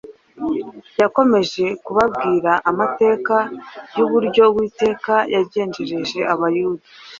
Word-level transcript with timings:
Yakomeje 1.01 1.65
kubabwira 1.85 2.51
amateka 2.69 3.35
y’uburyo 3.97 4.41
Uwiteka 4.51 5.13
yagenjereje 5.35 6.19
Abayuda 6.33 6.83